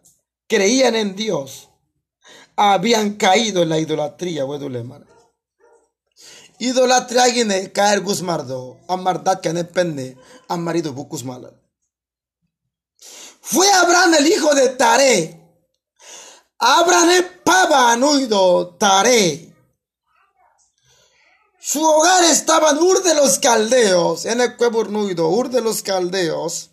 [0.47, 1.69] creían en Dios,
[2.55, 5.14] habían caído en la idolatría, Idolatría
[6.57, 11.51] gine caer guzmardo, amardat que pende, amarido bucus mala.
[13.41, 15.41] Fue Abraham el hijo de Tare.
[16.57, 19.53] Abraham pava anuido Tare.
[21.59, 24.55] Su hogar estaba en Ur de los Caldeos, en el
[24.89, 26.69] nuido, Ur de los Caldeos,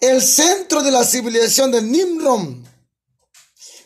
[0.00, 2.64] el centro de la civilización de Nimrom.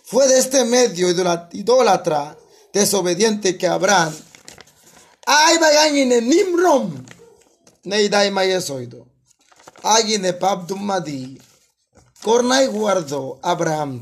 [0.05, 1.11] fue de este medio
[1.53, 2.39] idólatra
[2.73, 4.15] desobediente que Abraham.
[5.31, 5.59] Ay,
[6.01, 7.05] en Nimrom.
[7.85, 9.07] Neidai mayesoido.
[9.83, 11.39] Ay, en Pabdumadi.
[12.23, 14.01] Cornay guardó Abraham.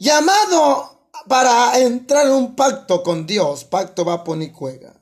[0.00, 5.00] Llamado para entrar en un pacto con Dios, pacto va cuega.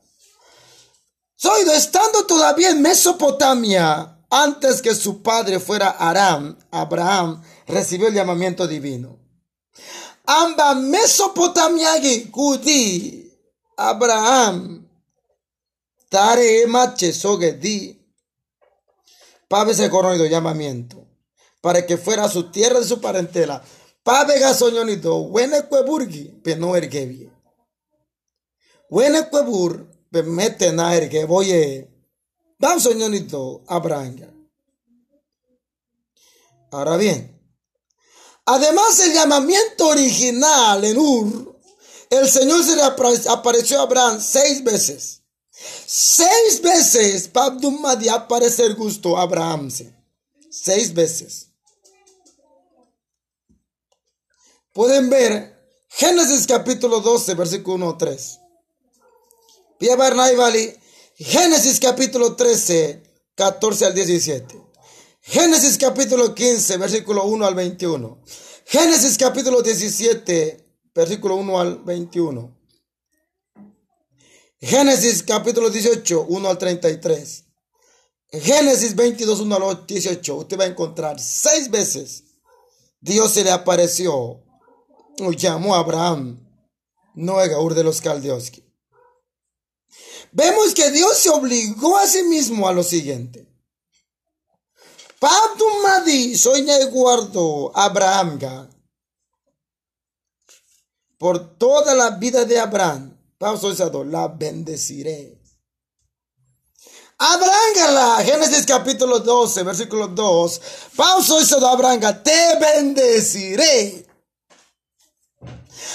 [1.35, 8.67] Soido, estando todavía en Mesopotamia, antes que su padre fuera Aram, Abraham recibió el llamamiento
[8.67, 9.19] divino.
[10.27, 11.99] Amba Mesopotamia
[12.31, 13.24] Gudi,
[13.77, 14.89] Abraham,
[16.09, 16.67] Tare
[17.13, 18.01] Sogedi,
[19.49, 21.07] Pabe se conocido llamamiento,
[21.61, 23.63] para que fuera su tierra de su parentela.
[24.03, 27.33] Pabe gasoñonito, Wene Cueburgi, pero ergebie.
[28.91, 31.89] Wene Cuebur, mete na erge, voy
[32.59, 34.17] Dan soñonito, Abraham.
[36.71, 37.35] Ahora bien,
[38.47, 41.54] Además, el llamamiento original en Ur,
[42.17, 45.23] el Señor se le apareció a Abraham seis veces.
[45.87, 49.71] Seis veces, Pabdumma de aparecer gusto a Abraham.
[50.51, 51.49] Seis veces.
[54.73, 55.55] Pueden ver
[55.89, 58.41] Génesis capítulo 12, versículo 1 3.
[59.79, 60.77] Pia Valley,
[61.17, 63.03] Génesis capítulo 13,
[63.37, 64.61] 14 al 17.
[65.21, 68.19] Génesis capítulo 15, versículo 1 al 21.
[68.65, 70.64] Génesis capítulo 17,
[70.95, 72.57] versículo 1 al 21.
[74.61, 77.45] Génesis capítulo 18, 1 al 33.
[78.31, 80.35] Génesis 22, 1 al 18.
[80.37, 82.25] Usted va a encontrar seis veces.
[83.01, 84.43] Dios se le apareció.
[85.37, 86.41] Llamó a Abraham.
[87.15, 88.51] No a Gaur de los Caldeos.
[90.33, 93.49] Vemos que Dios se obligó a sí mismo a lo siguiente.
[95.83, 98.39] Madi, soña y guardo Abraham
[101.25, 103.17] por toda la vida de Abraham.
[103.41, 105.41] La bendeciré.
[107.17, 110.61] Abraham, la Génesis capítulo 12, versículo 2.
[110.95, 114.07] Pauso eso de Abraham, te bendeciré.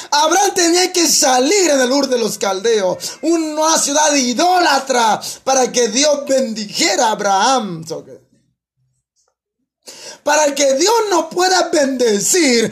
[0.10, 5.90] Abraham tenía que salir en el Ur de los Caldeos, una ciudad idólatra, para que
[5.90, 7.86] Dios bendijera a Abraham
[10.30, 12.72] para que Dios nos pueda bendecir.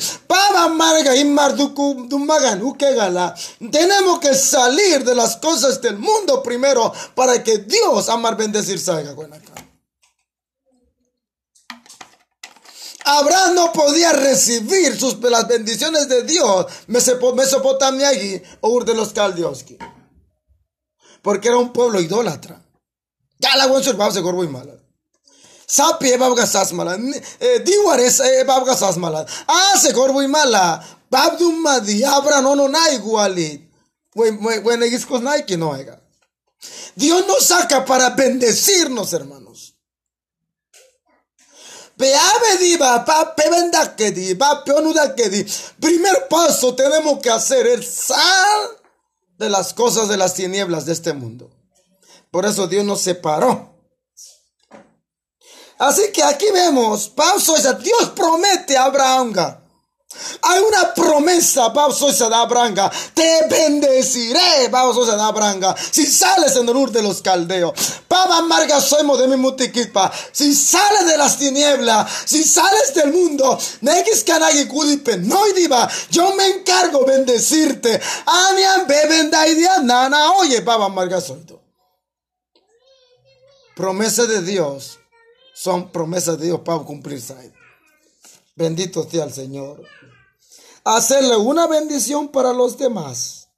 [3.71, 8.79] Tenemos que salir de las cosas del mundo primero para que Dios amar bendecir
[13.05, 18.11] Abraham no podía recibir sus, las bendiciones de Dios, Mesopotamia
[18.61, 19.65] o Ur de los Caldeos,
[21.23, 22.61] porque era un pueblo idólatra.
[23.39, 24.76] Ya la buen se corvo y mala.
[25.67, 26.97] Sapi babga sasmala.
[27.65, 29.25] Diwares babga sasmala.
[29.47, 30.81] Ah, se corvo y mala.
[31.11, 32.03] Babdum madi.
[32.05, 33.69] Abra no no na iguali.
[34.15, 36.01] Bueno, cos que no haga.
[36.95, 39.75] Dios nos saca para bendecirnos, hermanos.
[41.97, 45.45] Peave diva, pa pevenda que di, peonuda que di.
[45.79, 48.79] Primer paso tenemos que hacer el sal
[49.37, 51.49] de las cosas de las tinieblas de este mundo.
[52.31, 53.76] Por eso Dios nos separó
[55.79, 57.11] Así que aquí vemos,
[57.83, 59.33] Dios promete a Abraham.
[60.41, 62.75] Hay una promesa, pausa de Abraham.
[63.13, 65.75] Te bendeciré, pausa de Abraham.
[65.91, 67.73] Si sales en el ur de los caldeos.
[68.07, 70.11] Paba amarga somos de mi mutiquipa.
[70.31, 75.87] Si sales de las tinieblas, si sales del mundo, neguis canagi kudipe, no diva.
[76.09, 78.01] Yo me encargo bendecirte.
[78.25, 79.45] Anian bebenda
[79.83, 80.31] nana.
[80.33, 81.45] Oye, paba amarga soy
[83.75, 84.97] Promesa de Dios
[85.57, 87.51] son promesas de Dios para cumplirse.
[88.55, 89.83] Bendito sea el Señor.
[90.83, 93.49] Hacerle una bendición para los demás.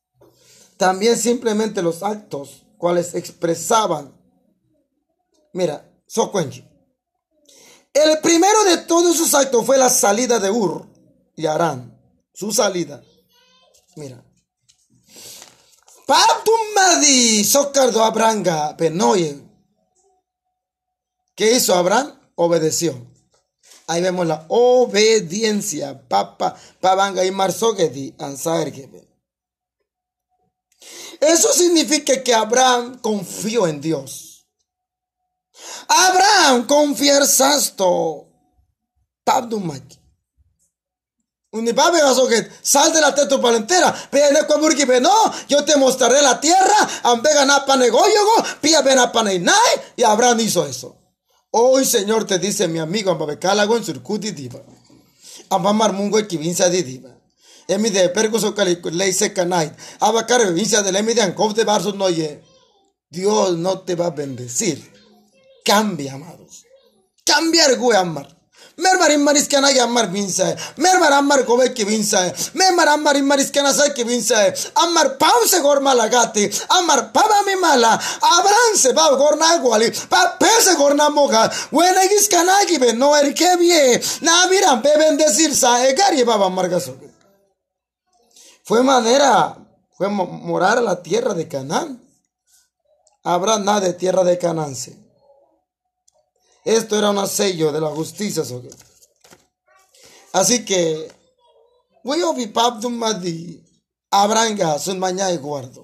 [0.77, 4.15] También simplemente los actos cuales expresaban.
[5.51, 6.65] Mira, Socuenchi.
[7.93, 10.87] El primero de todos sus actos fue la salida de Ur
[11.35, 11.99] y Arán.
[12.33, 13.03] Su salida.
[13.97, 14.23] Mira.
[16.75, 19.48] Madi, Socardo Abranga, Penoye,
[21.39, 22.19] ¿Qué hizo Abraham?
[22.35, 23.07] Obedeció.
[23.87, 26.05] Ahí vemos la obediencia.
[26.09, 28.13] Papa, pabanga y marsogedi,
[31.21, 34.49] Eso significa que Abraham confió en Dios.
[35.87, 38.27] Abraham confiesasto.
[39.23, 39.97] Tabdumaki.
[41.51, 46.89] Unipabe que sal de la teto palentera, pene burki no, yo te mostraré la tierra,
[47.03, 49.09] ambega na panegoyogo, pia bena
[49.95, 50.98] y Abraham hizo eso.
[51.51, 54.61] Hoy, Señor, te dice mi amigo Ambabecálago en Surcuti Diva.
[55.49, 57.09] Abamar mungo ekivinsa didiva.
[57.67, 59.73] Emi de pergoso cali ley seca night.
[59.99, 62.43] Abacar vinsa de lemi de ancov de barsos no ye.
[63.09, 64.93] Dios no te va a bendecir.
[65.65, 66.65] Cambia, amados.
[67.25, 68.38] Cambiar gue amar.
[68.79, 70.55] Mermar immaris kana ammar vinsa.
[70.77, 72.21] Mermar ammar kove ki vinsa.
[72.55, 74.39] Mermar ammar immaris kana sa ki vinsa.
[74.83, 76.47] Ammar pause gorma lagati.
[76.77, 77.99] Ammar paba mi mala.
[78.35, 79.87] Abranse pa gorna guali.
[80.09, 81.49] Pa pese gorna moga.
[81.71, 82.55] Wene gis kana
[82.95, 84.01] no er ke bien.
[84.21, 86.95] Na miran be bendecir sa egari baba ammar gaso.
[88.63, 89.57] Fue manera,
[89.97, 91.99] fue morar a la tierra de Canaán.
[93.23, 94.75] Habrá nada de tierra de Canaán.
[96.69, 98.43] Esto era un sello de la justicia.
[100.33, 101.11] Así que,
[102.03, 103.59] voy a.
[104.11, 104.55] Abraham
[104.99, 105.83] mañana y guardo.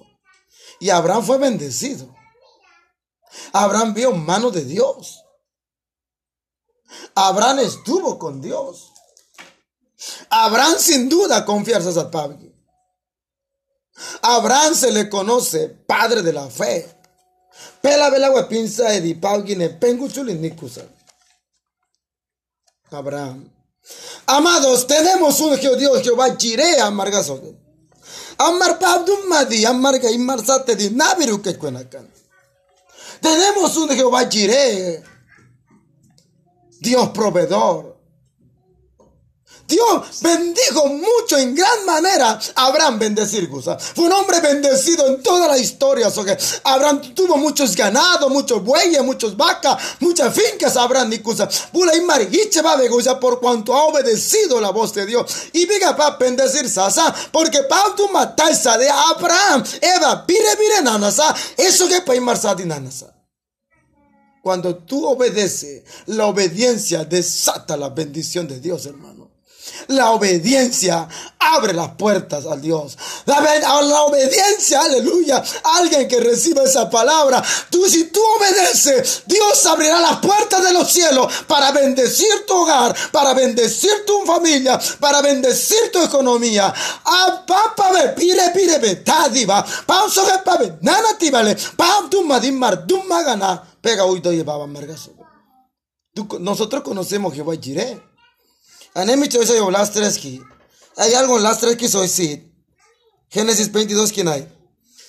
[0.78, 2.14] Y Abraham fue bendecido.
[3.52, 5.24] Abraham vio mano de Dios.
[7.16, 8.92] Abraham estuvo con Dios.
[10.30, 12.38] Abraham sin duda confianza a Pablo.
[14.22, 16.95] Abraham se le conoce padre de la fe.
[17.82, 20.82] Pela vela pinza edi paugine penguchulin nikusa.
[22.90, 23.50] Abraham.
[24.26, 27.40] Amados, tenemos un Dios Jehová Jireh amargaso.
[28.38, 32.10] Amar pabdum madi amarga imarsate di nabiru que cuenacan.
[33.20, 35.02] Tenemos un Jehová Jireh.
[36.80, 37.95] Dios proveedor.
[39.66, 45.58] Dios bendijo mucho en gran manera Abraham bendecir Fue un hombre bendecido en toda la
[45.58, 46.10] historia.
[46.64, 50.76] Abraham tuvo muchos ganados, muchos bueyes, muchos vacas, muchas fincas.
[50.76, 51.48] Abraham y Cusa.
[52.62, 55.26] va por cuanto ha obedecido la voz de Dios.
[55.52, 57.14] Y venga para bendecir Sasa.
[57.32, 59.64] Porque para tu matarsa de Abraham.
[59.80, 61.34] Eva, pire, pire, nanasa.
[61.56, 63.12] Eso que para de nanasa.
[64.42, 69.25] Cuando tú obedeces, la obediencia desata la bendición de Dios, hermano.
[69.88, 71.08] La obediencia
[71.38, 72.96] abre las puertas al Dios.
[73.24, 75.42] La, la, obediencia, aleluya.
[75.78, 77.42] Alguien que reciba esa palabra.
[77.70, 82.94] Tú, si tú obedeces, Dios abrirá las puertas de los cielos para bendecir tu hogar,
[83.12, 86.72] para bendecir tu familia, para bendecir tu economía.
[87.04, 87.44] Ah,
[88.16, 88.76] pire, pire.
[93.80, 94.04] Pega.
[96.40, 98.15] Nosotros conocemos Jehová Jireh.
[100.96, 102.50] Hay algo en las tres que soy sí.
[103.28, 104.48] Génesis 22, ¿quién hay?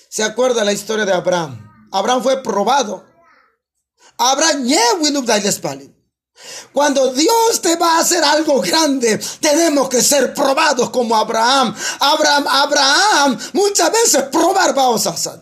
[0.10, 1.88] ¿Se acuerda la historia de Abraham?
[1.94, 3.06] Abraham fue probado.
[4.18, 4.68] Abraham
[6.74, 11.74] Cuando Dios te va a hacer algo grande, tenemos que ser probados como Abraham.
[12.02, 15.42] Abraham, Abraham, muchas veces probar vamos a hacer.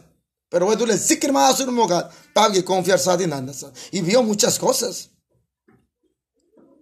[0.50, 3.00] Pero tú le que más un lugar para que confiar
[3.92, 5.10] y vio muchas cosas.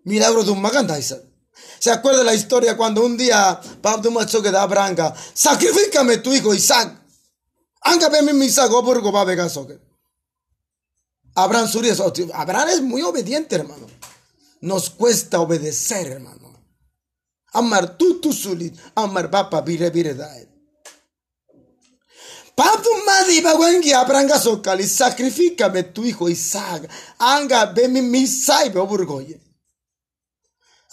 [0.04, 1.20] Milagro de un magandaiza.
[1.84, 5.14] ¿Se acuerda la historia cuando un día Pablo macho que da branca?
[5.34, 6.98] Sacrifícame tu hijo Isaac.
[7.82, 9.24] Anga mi Isaac oburgo va
[11.36, 12.02] Abraham Surias,
[12.34, 13.86] Abraham es muy obediente, hermano.
[14.62, 16.54] Nos cuesta obedecer, hermano.
[17.52, 20.48] Amar tu tu sulit, amar papa vire vire dae.
[22.56, 26.90] Pablo madi bawengi abranga sokali, sacrifícame tu hijo Isaac.
[27.20, 29.43] Anga mi Isaac oburgoye.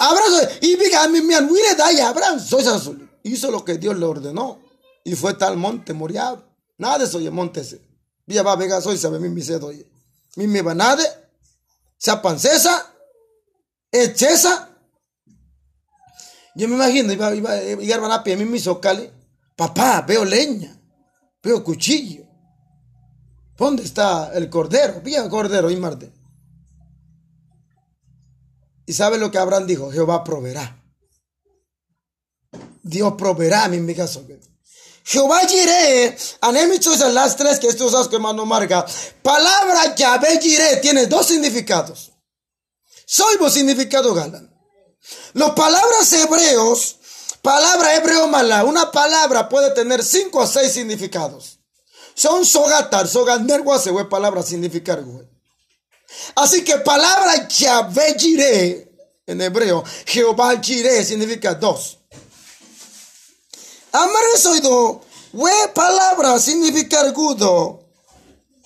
[0.02, 2.40] Abraham, y Abraham,
[3.22, 4.58] hizo lo que Dios le ordenó.
[5.04, 6.42] Y fue tal monte Moriab.
[6.78, 7.82] Nada de oye, monte ese.
[8.24, 9.86] Vía va vega soy sabe mi mi se doye.
[10.36, 11.02] Mi mi va nada.
[11.98, 12.94] Se pancesa.
[13.92, 14.70] Echesa.
[16.54, 19.12] Yo me imagino, iba, iba, iba a pie, mi mi socale.
[19.54, 20.80] Papá, veo leña.
[21.42, 22.24] Veo cuchillo.
[23.56, 25.02] ¿Dónde está el cordero?
[25.02, 26.10] Vía cordero y Marte.
[28.86, 29.90] ¿Y sabe lo que Abraham dijo?
[29.90, 30.82] Jehová proveerá.
[32.82, 34.24] Dios proveerá mi mi caso.
[35.04, 38.84] Jehová jiré, anemicho es las tres que estos dos que mano marca.
[39.22, 42.12] Palabra Yahvé jiré tiene dos significados.
[43.06, 44.54] Soy significado galan.
[45.32, 46.96] Las palabras hebreos,
[47.42, 51.58] palabra hebreo mala, una palabra puede tener cinco o seis significados.
[52.14, 55.29] Son sogatar, sogander se palabra significar güey.
[56.34, 58.90] Así que palabra Yahvé Jireh
[59.26, 61.98] en hebreo, Jehová Jireh significa dos.
[63.92, 65.02] Amar soido,
[65.32, 67.84] we palabra significa agudo.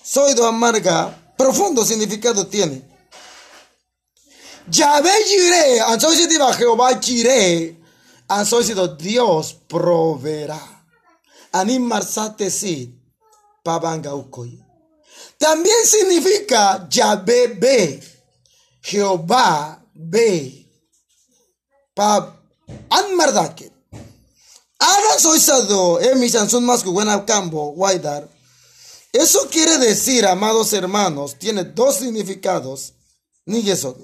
[0.03, 2.81] Soido amarga, profundo significado tiene.
[4.67, 7.77] Yahvé Jireh, ansoy diva Jehová Jireh,
[8.27, 8.65] ansoy
[8.97, 10.59] Dios proveerá.
[11.51, 12.99] Animar sate si,
[13.63, 14.64] pabanga ukoy.
[15.37, 18.03] También significa Yahvé ve,
[18.81, 20.65] Jehová ve.
[21.93, 22.35] Pa
[22.89, 23.71] An mardake.
[24.79, 26.83] Hagan soy sado, emi sansun más
[27.25, 28.27] cambo, guaidar.
[29.13, 32.93] Eso quiere decir, amados hermanos, tiene dos significados.
[33.45, 33.97] Ni eso.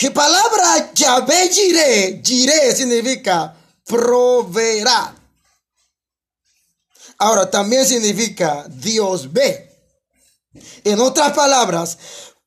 [0.00, 3.54] La palabra Yahvé Jireh, Jireh significa
[3.84, 5.15] proveerá.
[7.18, 9.70] Ahora también significa Dios ve.
[10.84, 11.98] En otras palabras,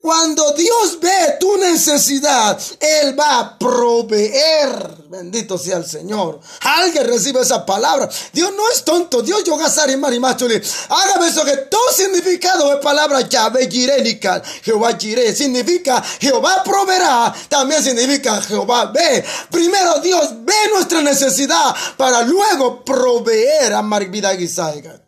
[0.02, 4.96] cuando Dios ve tu necesidad, Él va a proveer.
[5.10, 6.40] Bendito sea el Señor.
[6.62, 8.08] Alguien recibe esa palabra.
[8.32, 9.22] Dios no es tonto.
[9.22, 9.58] Dios yo
[9.90, 10.62] y marimachuli.
[10.88, 14.42] Hágame eso que todo significado de palabra llave girénica.
[14.64, 15.36] Jehová giré.
[15.36, 17.36] Significa Jehová proveerá.
[17.50, 19.26] También significa Jehová ve.
[19.52, 25.04] Primero Dios ve nuestra necesidad para luego proveer a Marvida Guisaiga.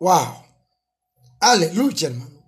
[0.00, 0.42] Wow.
[1.38, 2.41] Aleluya, hermano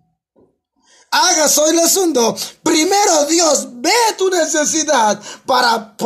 [1.14, 2.36] hagas hoy el asunto.
[2.62, 5.96] Primero Dios ve tu necesidad para...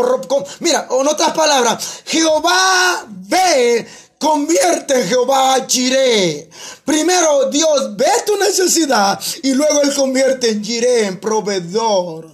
[0.60, 3.86] Mira, en otras palabras, Jehová ve,
[4.18, 6.50] convierte Jehová Jiré.
[6.84, 12.30] Primero Dios ve tu necesidad y luego Él convierte en Jiré, en proveedor.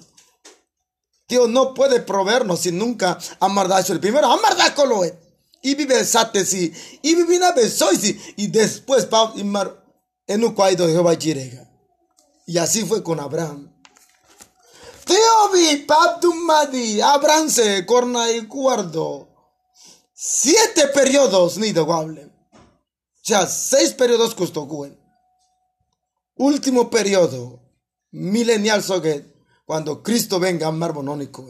[1.28, 4.30] Dios no puede proveernos si nunca amardacho el primero.
[4.30, 5.14] Amardaco lo es.
[5.62, 6.70] Y vive satesi.
[7.00, 7.78] Y vive vez
[8.36, 9.08] Y después
[10.26, 11.73] en un cuadro de Jehová Jiré.
[12.46, 13.70] Y así fue con Abraham.
[15.04, 15.86] Teobi
[16.44, 19.28] Madi, Abraham se corna y guardó
[20.12, 22.24] siete periodos ni de guable.
[22.24, 24.66] O sea, seis periodos costó
[26.36, 27.60] Último periodo,
[28.10, 29.26] milenial soget,
[29.64, 31.46] cuando Cristo venga a marbonónico.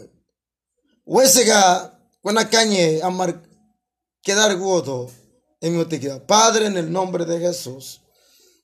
[1.04, 3.42] Huesega, cuando cañe, amar,
[4.22, 5.10] quedar guodo
[5.60, 5.84] en mi
[6.26, 8.02] Padre, en el nombre de Jesús,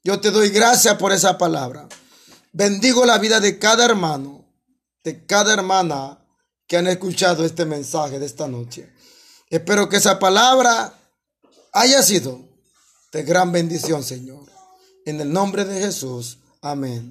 [0.04, 1.88] yo te doy gracias por esa palabra.
[2.52, 4.44] Bendigo la vida de cada hermano,
[5.04, 6.18] de cada hermana
[6.66, 8.92] que han escuchado este mensaje de esta noche.
[9.48, 10.92] Espero que esa palabra
[11.72, 12.40] haya sido
[13.12, 14.46] de gran bendición, Señor.
[15.06, 16.38] En el nombre de Jesús.
[16.60, 17.08] Amén.